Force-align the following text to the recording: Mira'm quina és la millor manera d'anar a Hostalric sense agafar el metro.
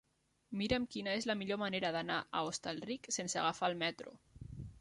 Mira'm 0.61 0.87
quina 0.95 1.11
és 1.17 1.27
la 1.33 1.35
millor 1.41 1.59
manera 1.65 1.93
d'anar 1.97 2.17
a 2.39 2.43
Hostalric 2.47 3.11
sense 3.19 3.41
agafar 3.43 3.71
el 3.75 3.79
metro. 3.87 4.19